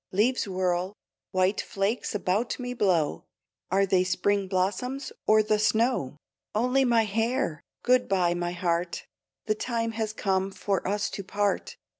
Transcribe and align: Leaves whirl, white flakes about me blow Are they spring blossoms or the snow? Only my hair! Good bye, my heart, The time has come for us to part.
Leaves 0.11 0.47
whirl, 0.47 0.95
white 1.29 1.61
flakes 1.61 2.15
about 2.15 2.57
me 2.57 2.73
blow 2.73 3.25
Are 3.69 3.85
they 3.85 4.03
spring 4.03 4.47
blossoms 4.47 5.11
or 5.27 5.43
the 5.43 5.59
snow? 5.59 6.17
Only 6.55 6.83
my 6.83 7.03
hair! 7.03 7.61
Good 7.83 8.09
bye, 8.09 8.33
my 8.33 8.53
heart, 8.53 9.05
The 9.45 9.53
time 9.53 9.91
has 9.91 10.11
come 10.11 10.49
for 10.49 10.87
us 10.87 11.07
to 11.11 11.23
part. 11.23 11.77